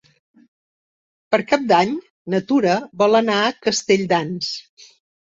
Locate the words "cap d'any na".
1.51-2.39